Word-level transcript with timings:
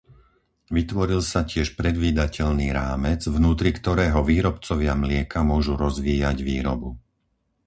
Vytvoril 0.77 1.21
sa 1.31 1.41
tiež 1.51 1.67
predvídateľný 1.81 2.67
rámec, 2.81 3.21
vnútri 3.37 3.69
ktorého 3.79 4.19
výrobcovia 4.31 4.93
mlieka 5.03 5.39
môžu 5.51 5.73
rozvíjať 5.83 6.37
výrobu. 6.49 6.89